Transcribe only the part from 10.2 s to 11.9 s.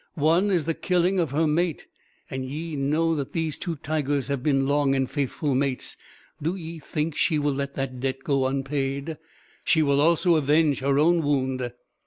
avenge her own wound."